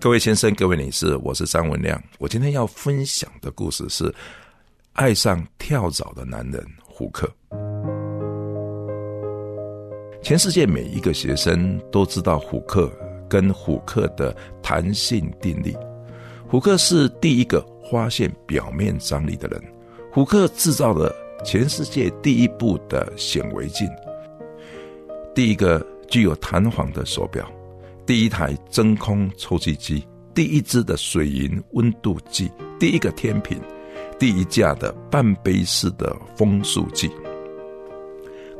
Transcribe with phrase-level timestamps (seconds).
[0.00, 2.00] 各位先生、各位女士，我是张文亮。
[2.18, 4.14] 我今天要分享的故事是
[4.92, 7.28] 爱上跳蚤的男人胡克。
[10.22, 12.88] 全世界每一个学生都知道胡克
[13.28, 15.74] 跟胡克的弹性定律。
[16.46, 19.60] 胡克是第一个发现表面张力的人。
[20.12, 21.12] 胡克制造了
[21.44, 23.88] 全世界第一部的显微镜，
[25.34, 27.50] 第一个具有弹簧的手表。
[28.08, 30.02] 第一台真空抽气机，
[30.34, 32.50] 第一支的水银温度计，
[32.80, 33.60] 第一个天平，
[34.18, 37.10] 第一架的半杯式的风速计。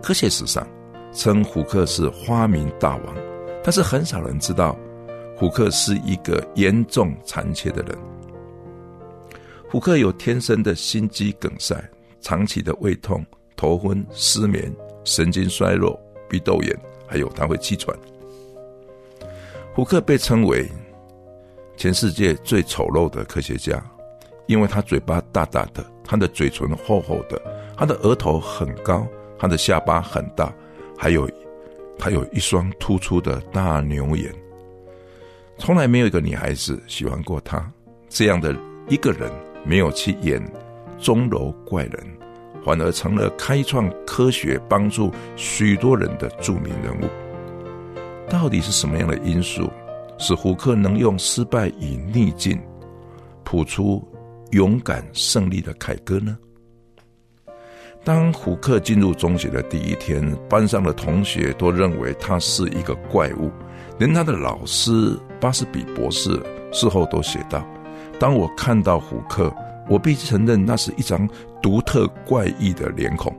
[0.03, 0.69] 科学史上
[1.15, 3.17] 称胡克是发明大王，
[3.65, 4.79] 但是很少人知道
[5.35, 7.99] 胡克是一个严重残缺的人。
[9.67, 11.83] 胡克有天生的心肌梗塞、
[12.21, 13.25] 长期的胃痛、
[13.57, 14.71] 头昏、失眠、
[15.05, 17.99] 神经衰弱、鼻窦炎，还有他会气喘。
[19.79, 20.69] 胡克被称为
[21.77, 23.81] 全世界最丑陋的科学家，
[24.49, 27.41] 因为他嘴巴大大的，他的嘴唇厚厚的，
[27.77, 29.07] 他的额头很高，
[29.39, 30.53] 他的下巴很大，
[30.97, 31.31] 还有
[31.97, 34.35] 他有一双突出的大牛眼。
[35.59, 37.65] 从来没有一个女孩子喜欢过他
[38.09, 38.53] 这样的
[38.89, 39.31] 一个人，
[39.65, 40.43] 没有去演
[40.99, 42.05] 钟楼怪人，
[42.65, 47.28] 反而成了开创科学、帮助许多人的著名人物。
[48.29, 49.71] 到底是什么样的因素，
[50.19, 52.61] 使胡克能用失败与逆境
[53.43, 54.07] 谱出
[54.51, 56.37] 勇敢胜利的凯歌呢？
[58.05, 63.51] 当胡克进入中学的第一天，班上的同学都认为他是一个怪物，
[63.99, 67.67] 连他的老师巴斯比博士事后都写道
[68.21, 69.53] ：“当我看到胡克，
[69.89, 71.29] 我必须承认那是一张
[71.63, 73.35] 独特怪异的脸孔。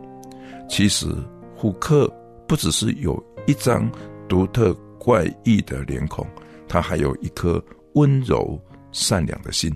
[0.67, 1.07] 其实，
[1.55, 2.11] 胡克
[2.47, 3.87] 不只是有一张。”
[4.29, 6.25] 独特怪异的脸孔，
[6.67, 7.61] 他还有一颗
[7.95, 8.57] 温柔
[8.91, 9.75] 善良的心。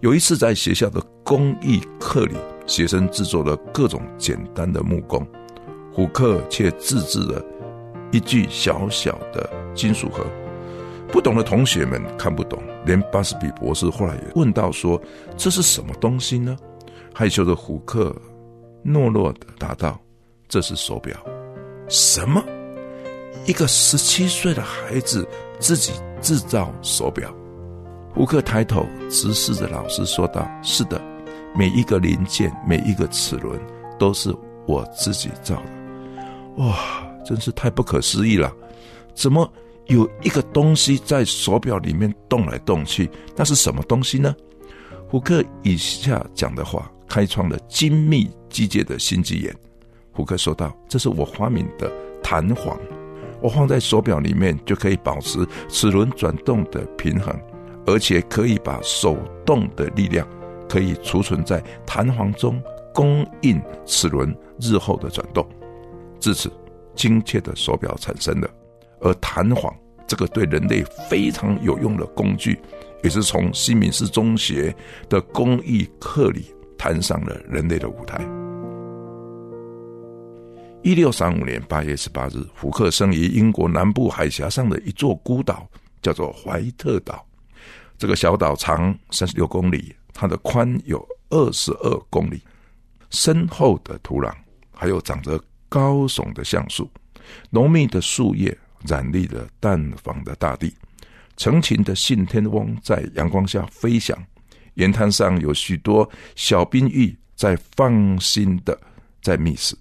[0.00, 2.34] 有一次在学校的工艺课里，
[2.66, 5.24] 学生制作了各种简单的木工，
[5.92, 7.44] 胡克却自制了
[8.10, 10.24] 一具小小的金属盒。
[11.12, 15.00] 不懂的同学们看不懂，连巴斯比博士后来也问到说
[15.36, 16.56] ：“这是什么东西呢？”
[17.12, 18.14] 害羞的胡克
[18.84, 20.00] 懦弱的答道
[20.48, 21.14] ：“这是手表。”
[21.88, 22.42] 什么？
[23.46, 25.26] 一个十七岁的孩子
[25.58, 27.34] 自己制造手表，
[28.14, 31.00] 胡克抬头直视着老师说道：“是的，
[31.54, 33.58] 每一个零件，每一个齿轮，
[33.98, 34.34] 都是
[34.66, 35.62] 我自己造的。
[36.56, 36.76] 哇，
[37.24, 38.52] 真是太不可思议了！
[39.14, 39.50] 怎么
[39.86, 43.10] 有一个东西在手表里面动来动去？
[43.34, 44.34] 那是什么东西呢？”
[45.08, 49.52] 胡克以下讲的话开创了精密机械的新纪元。
[50.12, 51.90] 胡克说道：“这是我发明的
[52.22, 52.78] 弹簧。”
[53.42, 57.34] 我放在手表里面，就可以保持齿轮转动的平衡，
[57.86, 60.26] 而且可以把手动的力量
[60.68, 62.62] 可以储存在弹簧中，
[62.94, 65.46] 供应齿轮日后的转动。
[66.18, 66.50] 至此，
[66.94, 68.48] 精确的手表产生了。
[69.00, 69.74] 而弹簧
[70.06, 72.60] 这个对人类非常有用的工具，
[73.02, 74.74] 也是从西敏寺中学
[75.08, 78.39] 的工艺课里弹上了人类的舞台。
[80.82, 85.68] 一六三五年八月十八日，福克生于英国南部海峡上的一座孤岛，
[86.00, 87.24] 叫做怀特岛。
[87.98, 92.42] 这个小岛长三十六公里，它的宽有二十二公里。
[93.10, 94.32] 深厚的土壤，
[94.72, 95.38] 还有长着
[95.68, 96.90] 高耸的橡树，
[97.50, 100.74] 浓密的树叶染绿了淡黄的大地。
[101.36, 104.16] 成群的信天翁在阳光下飞翔。
[104.74, 108.78] 沿滩上有许多小冰玉在放心的
[109.20, 109.76] 在觅食。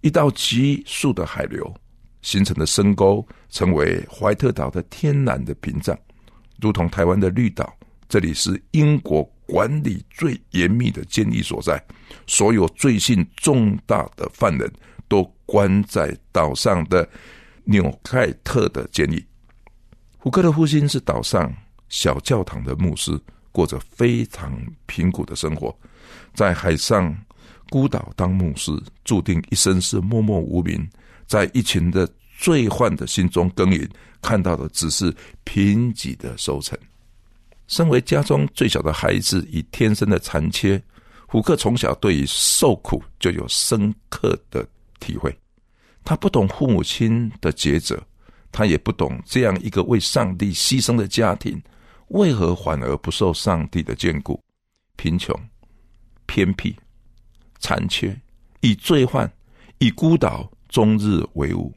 [0.00, 1.74] 一道急速的海流
[2.22, 5.96] 形成的深沟，成为怀特岛的天然的屏障，
[6.60, 7.74] 如同台湾的绿岛。
[8.08, 11.82] 这里是英国管理最严密的监狱所在，
[12.26, 14.72] 所有罪行重大的犯人
[15.08, 17.06] 都关在岛上的
[17.64, 19.24] 纽盖特的监狱。
[20.16, 21.52] 胡克的父亲是岛上
[21.88, 23.20] 小教堂的牧师，
[23.52, 25.76] 过着非常贫苦的生活，
[26.34, 27.16] 在海上。
[27.70, 28.72] 孤岛当牧师，
[29.04, 30.88] 注定一生是默默无名，
[31.26, 33.88] 在一群的罪犯的心中耕耘，
[34.22, 36.78] 看到的只是贫瘠的收成。
[37.66, 40.82] 身为家中最小的孩子，以天生的残缺，
[41.26, 44.66] 胡克从小对于受苦就有深刻的
[45.00, 45.36] 体会。
[46.02, 48.02] 他不懂父母亲的抉择，
[48.50, 51.60] 他也不懂这样一个为上帝牺牲的家庭，
[52.08, 54.42] 为何反而不受上帝的眷顾？
[54.96, 55.38] 贫穷、
[56.24, 56.74] 偏僻、
[57.58, 58.14] 残缺，
[58.60, 59.30] 以罪犯、
[59.78, 61.72] 以孤岛终日为伍。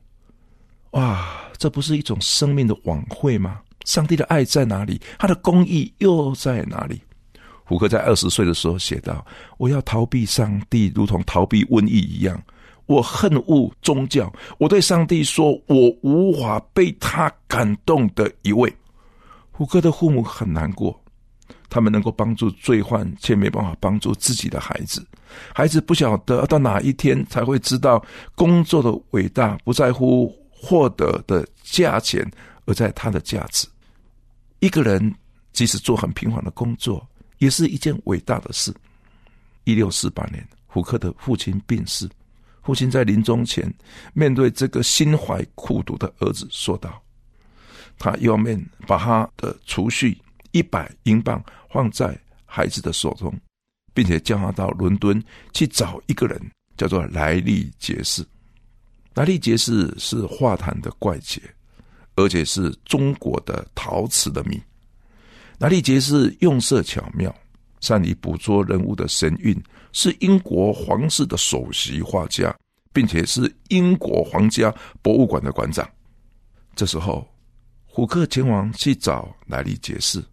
[0.92, 3.60] 哇，这不是一种生命的晚会吗？
[3.86, 5.02] 上帝的爱在哪里？
[5.18, 7.02] 他的公义又在哪里？
[7.64, 9.26] 胡克在二十岁的时候写道
[9.58, 12.42] ：“我要逃避上帝，如同逃避瘟疫一样。”
[12.88, 14.32] 我恨恶宗教。
[14.58, 18.72] 我对上帝说：“我无法被他感动的一位。”
[19.52, 21.00] 胡歌的父母很难过，
[21.70, 25.06] 他们能够帮助罪犯，却没办法帮助自己的孩子。
[25.54, 28.04] 孩子不晓得到哪一天才会知道
[28.36, 32.30] 工作的伟大，不在乎获得的价钱，
[32.66, 33.68] 而在他的价值。
[34.60, 35.14] 一个人
[35.54, 37.06] 即使做很平凡的工作，
[37.40, 38.74] 也是一件伟大的事。
[39.64, 42.10] 一六四八年，胡克的父亲病逝。
[42.64, 43.74] 父亲在临终前，
[44.14, 47.02] 面对这个心怀苦毒的儿子，说道
[47.98, 50.16] ：“他要面把他的储蓄
[50.52, 53.34] 一百英镑放在孩子的手中，
[53.94, 55.24] 并且叫他到伦敦
[55.54, 56.40] 去找一个人，
[56.78, 58.26] 叫做莱利杰士。
[59.14, 61.42] 莱利杰士是画坛的怪杰，
[62.16, 64.62] 而且是中国的陶瓷的迷。
[65.58, 67.34] 莱利杰士用色巧妙，
[67.80, 69.56] 善于捕捉人物的神韵。”
[69.94, 72.56] 是英国皇室的首席画家，
[72.94, 75.86] 并且是英国皇家博物馆的馆长。
[76.78, 77.28] 这时候，
[77.86, 80.24] 虎克前往去找莱利杰士，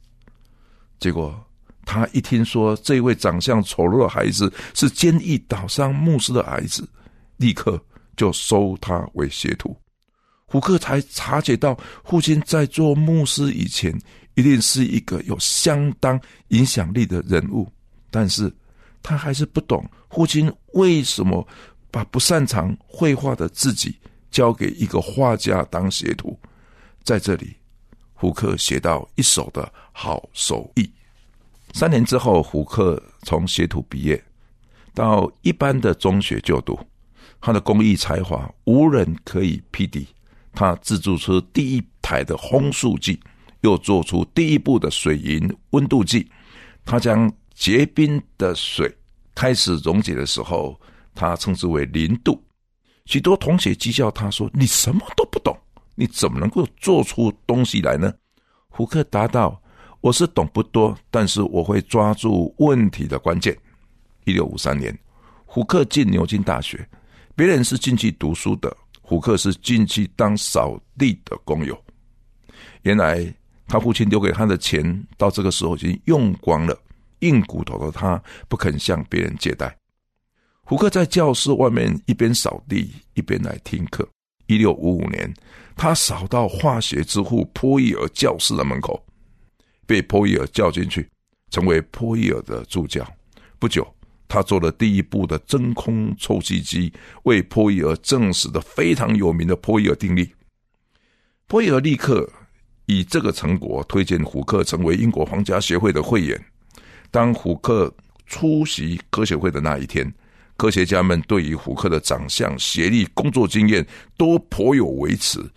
[1.00, 1.44] 结果
[1.88, 6.86] 他一听说这位长相丑陋的孩子是坚毅岛上牧师的孩子，
[7.38, 7.82] 立刻
[8.14, 9.74] 就收他为学徒。
[10.44, 11.74] 胡克才察觉到，
[12.04, 13.98] 父亲在做牧师以前，
[14.34, 17.66] 一定是一个有相当影响力的人物，
[18.10, 18.52] 但是。
[19.00, 21.46] 他还是不懂父亲为什么
[21.88, 23.96] 把不擅长绘画的自己
[24.28, 26.36] 交给一个画家当学徒。
[27.04, 27.54] 在这里，
[28.12, 30.90] 胡克学到一手的好手艺。
[31.78, 34.20] 三年之后，胡克从学徒毕业，
[34.92, 36.76] 到一般的中学就读。
[37.40, 40.04] 他的工艺才华无人可以匹敌。
[40.52, 43.20] 他制作出第一台的烘塑机，
[43.60, 46.28] 又做出第一部的水银温度计。
[46.84, 48.92] 他将结冰的水
[49.32, 50.76] 开始溶解的时候，
[51.14, 52.42] 他称之为零度。
[53.04, 55.56] 许多同学讥笑他说：“你什么都不懂，
[55.94, 58.12] 你怎么能够做出东西来呢？”
[58.66, 59.62] 胡克答道
[60.00, 63.56] ：“我是懂不多，但是我会抓住问题的关键。”
[64.24, 64.96] 一六五三年，
[65.46, 66.86] 胡克进牛津大学，
[67.34, 71.76] 别人是进去读书的，胡克是进去当扫地的工友。
[72.82, 73.26] 原来
[73.66, 76.78] 他父亲留给他的钱，到这个时候已经用光了。
[77.20, 79.76] 硬骨头的他不肯向别人借贷。
[80.62, 84.08] 胡克在教室外面一边扫地一边来听课。
[84.46, 85.32] 一六五五年，
[85.74, 89.02] 他扫到化学之父波伊尔教室的门口，
[89.88, 91.08] 被波伊尔叫进去，
[91.50, 93.02] 成为波伊尔的助教。
[93.58, 93.88] 不久，
[94.28, 96.92] 他做了第一部的真空抽气机，
[97.22, 100.30] 为波伊尔证实的非常有名的波伊尔定律。
[101.46, 102.30] 波伊尔立刻
[102.84, 106.38] 以这个成果推荐胡克成为英国皇家协会的会员。
[107.10, 107.90] 当胡克
[108.26, 110.12] 出席科学会的那一天，
[110.58, 113.86] 科学家们对于胡克的长相、学历、工作经验
[114.18, 115.50] 都颇有微词，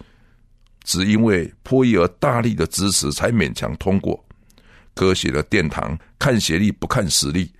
[0.84, 4.24] 只因为波伊尔大力的支持，才勉强通过。
[4.94, 7.52] 科学的殿堂看学历不看实力，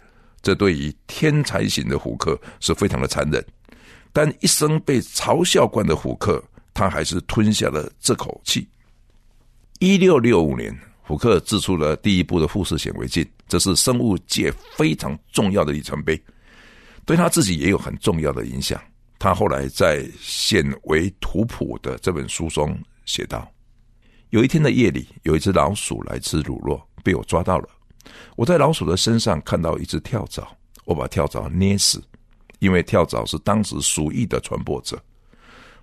[0.42, 3.46] 这对于天才型的虎克是非常的残忍。
[4.12, 8.68] 但一生被嘲笑惯的虎克，他还是吞下了这口气。
[9.80, 10.78] 一六六五年。
[11.04, 16.18] 虎克制出了第一部的富士显微镜，这是生物界非常重要的里程碑，
[17.06, 18.82] 对他自己也有很重要的影响。
[19.20, 23.52] 他后来在《显微图谱》的这本书中写道
[24.30, 27.70] ：“有一天的夜里，有一只老鼠来吃乳酪，被我抓到了。
[28.36, 30.48] 我在老鼠的身上看到一只跳蚤，
[30.86, 32.04] 我把跳蚤捏死，
[32.60, 35.02] 因为跳蚤是当时鼠疫的传播者。”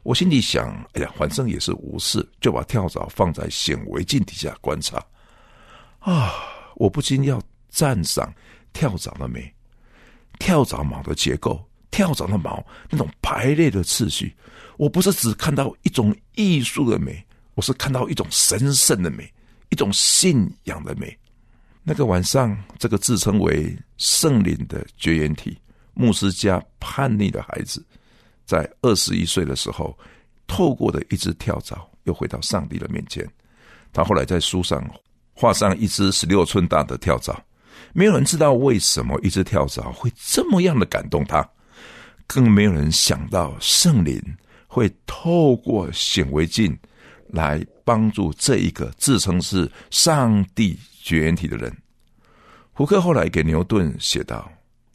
[0.04, 5.04] 我心里想：“哎呀，反正也是无事，就把跳蚤放在显微镜底下观察。”
[6.00, 6.32] 啊！
[6.76, 8.32] 我不禁要赞赏
[8.72, 9.52] 跳蚤的美，
[10.38, 11.60] 跳蚤毛的结构，
[11.90, 14.32] 跳蚤的毛那种排列的次序。
[14.78, 17.23] 我不是只看到一种艺术的美，
[17.54, 19.30] 我是看到一种神圣的美，
[19.68, 21.14] 一种信仰的美。
[21.82, 25.58] 那个晚上，这个自称为圣灵的绝缘体
[25.92, 27.85] 牧师家叛逆的孩子，
[28.47, 29.94] 在二十一岁的时候，
[30.47, 33.28] 透过的一只跳蚤，又回到上帝的面前。
[33.92, 34.82] 他后来在书上。
[35.40, 37.40] 画上一只十六寸大的跳蚤。
[37.92, 41.49] 没有人知道为什么一只跳蚤会这么样的感动他，
[42.26, 44.20] 更没有人想到圣灵
[44.78, 46.78] 会透过显微镜
[47.28, 51.76] 来帮助这一个自称是上帝绝缘体的人。
[52.73, 54.49] 胡克后来给牛顿写道：“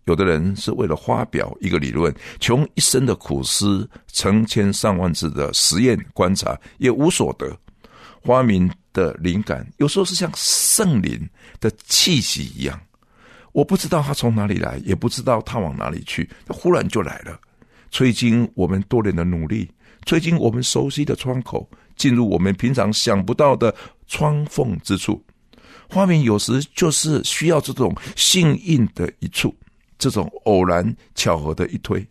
[0.05, 7.53] 有的人是为了发表一个理论，穷一生的苦思、成千上万次的实验观察，也无所得。
[8.23, 12.79] 发明的灵感有时候是像圣灵的气息一样，
[13.51, 17.37] 我不知道它从哪里来，也不知道它往哪里去，它忽然就来了，
[17.93, 19.69] 吹进我们多年的努力，
[20.03, 23.73] 吹进我们熟悉的窗口，进入我们平常想不到的
[24.07, 25.23] 窗缝之处。”
[25.87, 29.55] 画面有时就是需要这种幸运的一处，
[29.99, 30.83] 这种偶然
[31.13, 32.03] 巧合的一推，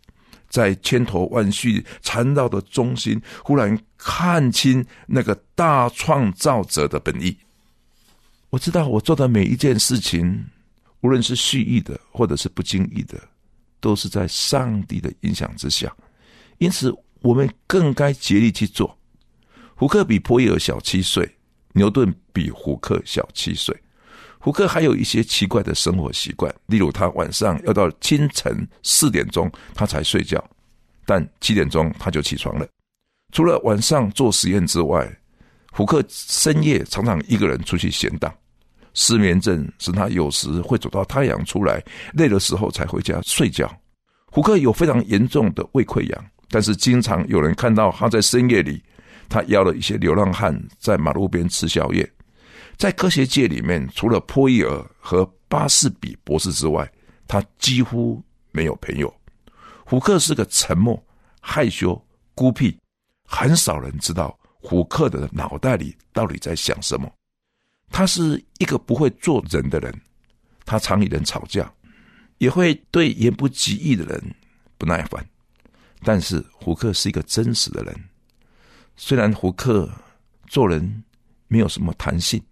[0.49, 7.37] 在千头万绪缠绕的中心，忽然看清那个大创造者的本意。
[8.51, 10.45] 我知道我做的每一件事情，
[11.01, 13.19] 无论是蓄意的或者是不经意的，
[13.83, 15.95] 都是在上帝的影响之下，
[16.57, 18.97] 因此我们更该竭力去做。
[19.75, 21.31] 胡克比波伊尔小七岁。
[21.75, 23.75] 牛顿比胡克小七岁，
[24.39, 30.39] 胡克还有一些奇怪的生活习惯，例如他晚上要到清晨四点钟他才睡觉，
[31.07, 32.69] 但七点钟他就起床了。
[33.33, 35.11] 除了晚上做实验之外，
[35.71, 38.31] 胡克深夜常常一个人出去闲荡。
[38.95, 41.83] 失眠症使他有时会走到太阳出来，
[42.15, 43.71] 累的时候才回家睡觉。
[44.27, 48.83] 胡克有非常严重的胃溃疡，但是经常有人看到他在深夜里。
[49.29, 52.07] 他邀了一些流浪汉在马路边吃宵夜。
[52.77, 56.91] 在科学界里面，除了波伊尔和巴士比博士之外，
[57.27, 59.13] 他几乎没有朋友。
[59.87, 61.03] 胡克是个沉默、
[61.41, 61.99] 害羞、
[62.35, 62.77] 孤僻，
[63.27, 67.11] 很少人知道胡克的脑袋里到底在想什么。
[67.93, 69.95] 他是一个不会做人的人，
[70.65, 71.73] 他常与人吵架，
[72.39, 74.35] 也会对言不及义的人
[74.79, 75.25] 不耐烦。
[76.03, 77.95] 但是胡克是一个真实的人。
[78.97, 79.89] 虽然胡克
[80.49, 81.05] 做人
[81.47, 82.43] 没有什么弹性，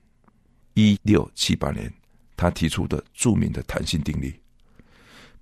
[0.75, 1.93] 一六七八年
[2.37, 4.39] 他提出的著名的弹性定律。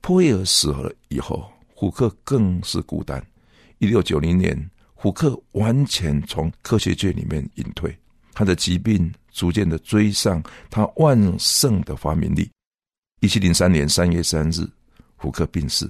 [0.00, 3.22] 波威尔死了以后，胡克更是孤单。
[3.78, 7.96] 一六九零年，胡克完全从科学界里面隐退，
[8.32, 12.50] 他的疾病逐渐的追上他万盛的发明力。
[13.20, 14.68] 一七零三年三月三日，
[15.14, 15.88] 胡克病逝。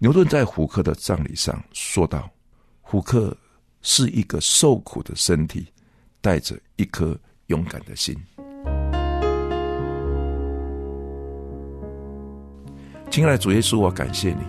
[0.00, 2.28] 牛顿在胡克的葬礼上说道
[2.82, 3.34] ：“胡克。”
[3.88, 5.64] 是一个受苦的身体，
[6.20, 8.12] 带着一颗勇敢的心。
[13.08, 14.42] 亲爱的主耶稣，我感谢你。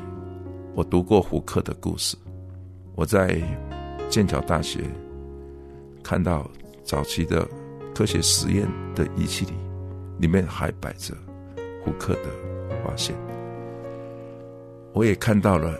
[0.73, 2.17] 我读过胡克的故事，
[2.95, 3.39] 我在
[4.09, 4.85] 剑桥大学
[6.01, 6.49] 看到
[6.83, 7.47] 早期的
[7.97, 9.53] 科学实验的仪器里，
[10.19, 11.15] 里面还摆着
[11.83, 12.29] 胡克的
[12.85, 13.15] 发现。
[14.93, 15.75] 我也看到了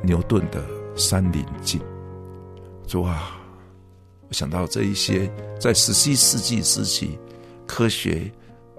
[0.00, 1.80] 牛顿的三棱镜。
[2.86, 3.36] 主啊，
[4.28, 7.18] 我想到这一些在十七世纪时期
[7.66, 8.30] 科学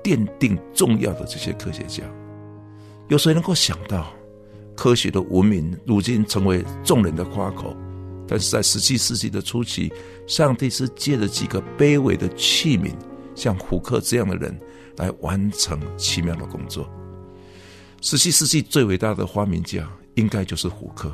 [0.01, 2.05] 奠定重要的这些科学家，
[3.09, 4.13] 有谁能够想到
[4.77, 7.75] 科学的文明如今成为众人的夸口？
[8.27, 9.91] 但是在十七世纪的初期，
[10.27, 12.91] 上帝是借着几个卑微的器皿，
[13.35, 14.59] 像胡克这样的人
[14.97, 16.89] 来完成奇妙的工作。
[18.01, 21.11] 十七世纪最伟大的发明家应该就是胡克，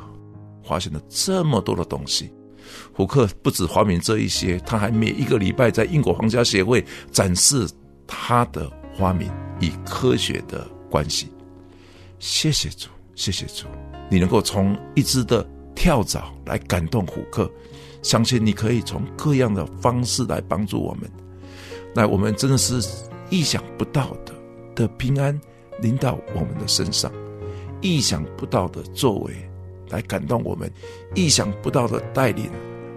[0.62, 2.30] 发现了这么多的东西。
[2.92, 7.68] 胡克不止发明这一些，他还每一个礼拜在英国皇家协会展示
[8.06, 9.30] 他的发明
[9.60, 11.28] 与科学的关系。
[12.18, 13.66] 谢谢主，谢谢主，
[14.10, 17.50] 你能够从一只的跳蚤来感动虎克，
[18.02, 21.10] 相信你可以从各样的方式来帮助我们。
[21.94, 22.80] 那我们真的是
[23.30, 24.34] 意想不到的
[24.74, 25.38] 的平安
[25.80, 27.12] 临到我们的身上，
[27.80, 29.34] 意想不到的作为。
[29.90, 30.68] 来感动我们，
[31.14, 32.50] 意想不到的带领，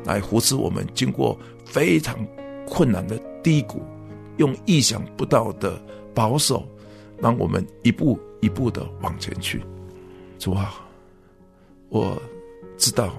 [0.05, 2.17] 来扶持我们经过非常
[2.65, 3.81] 困难的低谷，
[4.37, 5.79] 用意想不到的
[6.15, 6.65] 保守，
[7.19, 9.61] 让我们一步一步的往前去。
[10.39, 10.81] 主啊，
[11.89, 12.19] 我
[12.77, 13.13] 知道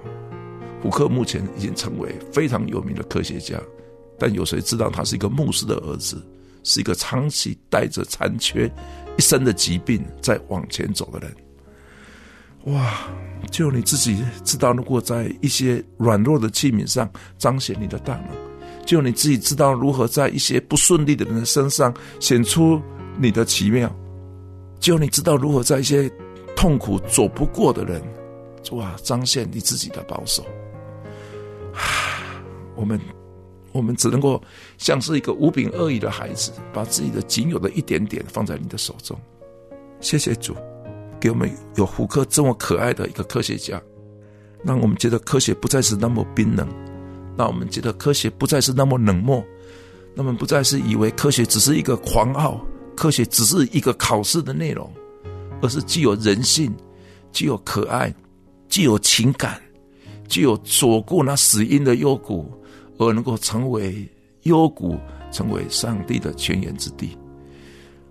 [0.81, 3.59] 胡克目前已经成为非常有名的科学家，
[4.17, 6.25] 但有谁知道他是一个牧师的儿子，
[6.63, 8.71] 是一个长期带着残缺、
[9.17, 11.35] 一生的疾病在往前走的人。
[12.73, 13.07] 哇！
[13.51, 18.35] 就你自己知道，如果在一些软弱的器皿上彰显你的大能；
[18.85, 22.81] 就你自己知道如何在一些不顺利的人身上显出
[23.17, 23.89] 你的奇妙；
[24.77, 26.11] 就你知道如何在一些
[26.53, 28.01] 痛苦走不过的人，
[28.71, 30.45] 哇，彰显你自己的保守。
[32.75, 32.99] 我们
[33.71, 34.41] 我们只能够
[34.77, 39.19] 像是一个无柄恶意的孩子，把自己的仅有的一点点放在你的手中。
[39.99, 40.55] 谢谢主，
[41.19, 43.81] 给我们有胡克这么可爱的一个科学家，
[44.63, 46.67] 让我们觉得科学不再是那么冰冷，
[47.37, 49.43] 让我们觉得科学不再是那么冷漠，
[50.15, 52.59] 那么不再是以为科学只是一个狂傲，
[52.95, 54.89] 科学只是一个考试的内容，
[55.61, 56.73] 而是具有人性，
[57.33, 58.13] 具有可爱，
[58.69, 59.61] 具有情感，
[60.29, 62.49] 具有左顾那死因的幽谷。
[63.01, 64.05] 而能够成为
[64.41, 64.99] 幽谷，
[65.31, 67.17] 成为上帝的泉源之地，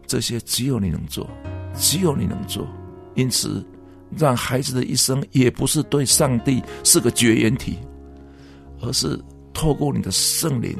[0.06, 1.28] 这些只有你能做，
[1.74, 2.66] 只有你能做。
[3.14, 3.62] 因此，
[4.16, 7.76] 让孩子的一生也不是对上帝是个绝缘体，
[8.80, 9.22] 而是
[9.52, 10.74] 透过你的圣灵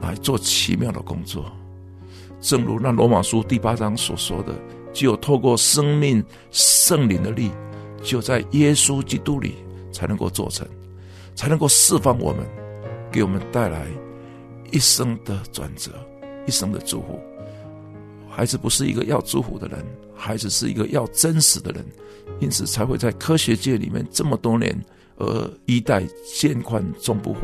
[0.00, 1.52] 来做奇妙的工作。
[2.40, 4.52] 正如那罗马书第八章所说的，
[4.92, 7.48] 只有透过生命圣灵的力，
[8.02, 9.54] 就在耶稣基督里
[9.92, 10.66] 才能够做成，
[11.34, 12.44] 才能够释放我们。
[13.12, 13.88] 给我们带来
[14.70, 15.90] 一生的转折，
[16.46, 17.18] 一生的祝福。
[18.28, 21.84] 孩子不是一个要祝福的人，孩子是一个要真实的人，
[22.38, 24.80] 因此才会在科学界里面这么多年，
[25.16, 27.40] 而一代渐宽终不悔。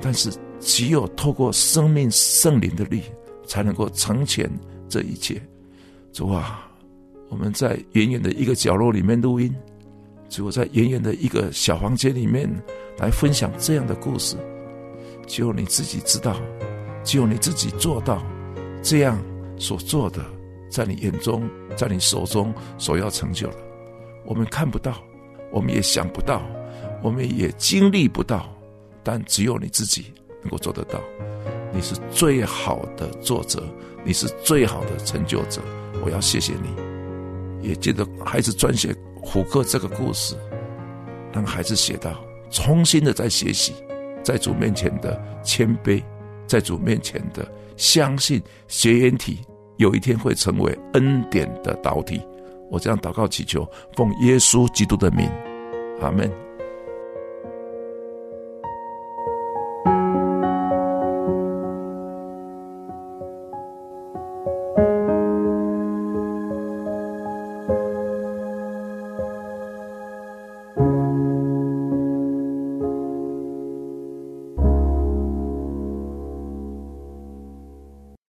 [0.00, 0.30] 但是，
[0.60, 3.02] 只有透过生命圣灵的力，
[3.44, 4.48] 才能够成全
[4.88, 5.42] 这一切。
[6.12, 6.70] 主啊，
[7.28, 9.54] 我们在远远的一个角落里面录音，
[10.28, 12.48] 只有在远远的一个小房间里面
[12.98, 14.36] 来分享这样的故事。
[15.26, 16.36] 只有你自己知道，
[17.02, 18.24] 只有你自己做到，
[18.82, 19.20] 这样
[19.58, 20.24] 所做的，
[20.70, 23.58] 在你眼中，在你手中所要成就的，
[24.24, 25.02] 我们看不到，
[25.50, 26.42] 我们也想不到，
[27.02, 28.48] 我们也经历不到，
[29.02, 31.00] 但只有你自己能够做得到。
[31.72, 33.62] 你是最好的作者，
[34.04, 35.60] 你是最好的成就者。
[36.04, 36.68] 我要谢谢你，
[37.62, 40.36] 也记得孩子撰写虎克这个故事，
[41.32, 43.72] 让孩子写到，重新的在学习。
[44.22, 46.02] 在主面前的谦卑，
[46.48, 47.46] 在主面前的
[47.76, 49.38] 相信，学员体
[49.76, 52.20] 有一天会成为恩典的导体。
[52.68, 55.30] 我这样祷告祈求，奉耶稣基督的名，
[56.00, 56.45] 阿门。